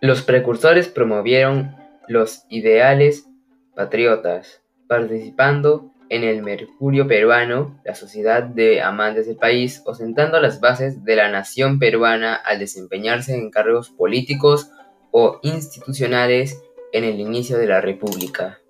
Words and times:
Los 0.00 0.22
precursores 0.22 0.86
promovieron 0.86 1.74
los 2.06 2.44
ideales 2.48 3.26
patriotas, 3.74 4.62
participando 4.86 5.92
en 6.08 6.22
el 6.22 6.40
Mercurio 6.42 7.08
Peruano, 7.08 7.80
la 7.84 7.96
sociedad 7.96 8.44
de 8.44 8.80
amantes 8.80 9.26
del 9.26 9.36
país, 9.36 9.82
ostentando 9.86 10.40
las 10.40 10.60
bases 10.60 11.04
de 11.04 11.16
la 11.16 11.28
nación 11.30 11.80
peruana 11.80 12.36
al 12.36 12.60
desempeñarse 12.60 13.34
en 13.34 13.50
cargos 13.50 13.90
políticos 13.90 14.70
o 15.10 15.40
institucionales 15.42 16.62
en 16.92 17.02
el 17.02 17.18
inicio 17.18 17.58
de 17.58 17.66
la 17.66 17.80
República. 17.80 18.60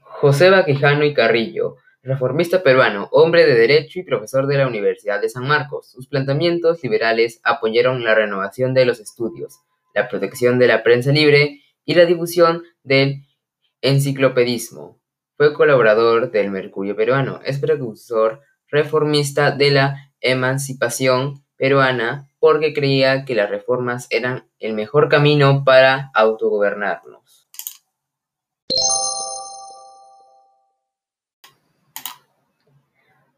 José 0.00 0.48
Vaquejano 0.48 1.04
y 1.04 1.12
Carrillo, 1.12 1.76
reformista 2.04 2.62
peruano, 2.62 3.08
hombre 3.12 3.46
de 3.46 3.54
derecho 3.54 3.98
y 3.98 4.02
profesor 4.02 4.46
de 4.46 4.58
la 4.58 4.66
Universidad 4.66 5.20
de 5.20 5.30
San 5.30 5.48
Marcos. 5.48 5.90
Sus 5.90 6.06
planteamientos 6.06 6.82
liberales 6.82 7.40
apoyaron 7.42 8.04
la 8.04 8.14
renovación 8.14 8.74
de 8.74 8.84
los 8.84 9.00
estudios, 9.00 9.60
la 9.94 10.08
protección 10.08 10.58
de 10.58 10.68
la 10.68 10.82
prensa 10.82 11.12
libre 11.12 11.62
y 11.86 11.94
la 11.94 12.04
difusión 12.04 12.62
del 12.82 13.24
enciclopedismo. 13.80 15.00
Fue 15.36 15.54
colaborador 15.54 16.30
del 16.30 16.50
Mercurio 16.50 16.94
Peruano, 16.94 17.40
es 17.44 17.58
precursor 17.58 18.42
reformista 18.68 19.50
de 19.50 19.70
la 19.70 20.12
emancipación 20.20 21.42
peruana 21.56 22.28
porque 22.38 22.74
creía 22.74 23.24
que 23.24 23.34
las 23.34 23.48
reformas 23.48 24.06
eran 24.10 24.46
el 24.58 24.74
mejor 24.74 25.08
camino 25.08 25.64
para 25.64 26.10
autogobernarnos. 26.14 27.43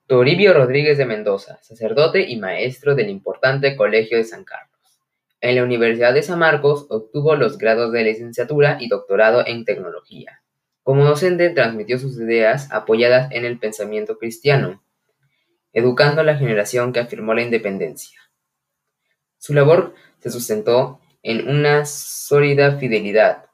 Toribio 0.06 0.54
Rodríguez 0.54 0.98
de 0.98 1.04
Mendoza, 1.04 1.58
sacerdote 1.62 2.30
y 2.30 2.36
maestro 2.36 2.94
del 2.94 3.10
importante 3.10 3.74
Colegio 3.74 4.16
de 4.16 4.22
San 4.22 4.44
Carlos. 4.44 5.00
En 5.40 5.56
la 5.56 5.64
Universidad 5.64 6.14
de 6.14 6.22
San 6.22 6.38
Marcos 6.38 6.86
obtuvo 6.90 7.34
los 7.34 7.58
grados 7.58 7.90
de 7.90 8.04
licenciatura 8.04 8.76
y 8.78 8.88
doctorado 8.88 9.44
en 9.44 9.64
tecnología. 9.64 10.42
Como 10.84 11.04
docente 11.04 11.50
transmitió 11.50 11.98
sus 11.98 12.20
ideas 12.20 12.70
apoyadas 12.70 13.32
en 13.32 13.44
el 13.44 13.58
pensamiento 13.58 14.16
cristiano, 14.16 14.80
educando 15.72 16.20
a 16.20 16.24
la 16.24 16.36
generación 16.36 16.92
que 16.92 17.00
afirmó 17.00 17.34
la 17.34 17.42
independencia. 17.42 18.20
Su 19.38 19.54
labor 19.54 19.92
se 20.20 20.30
sustentó 20.30 21.00
en 21.24 21.48
una 21.48 21.84
sólida 21.84 22.78
fidelidad 22.78 23.46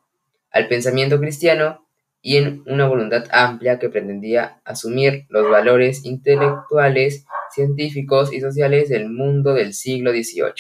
al 0.50 0.68
pensamiento 0.68 1.18
cristiano 1.18 1.81
y 2.22 2.36
en 2.36 2.62
una 2.66 2.88
voluntad 2.88 3.24
amplia 3.32 3.78
que 3.80 3.90
pretendía 3.90 4.60
asumir 4.64 5.26
los 5.28 5.50
valores 5.50 6.04
intelectuales, 6.04 7.26
científicos 7.50 8.32
y 8.32 8.40
sociales 8.40 8.88
del 8.88 9.10
mundo 9.10 9.52
del 9.54 9.74
siglo 9.74 10.12
XVIII. 10.12 10.52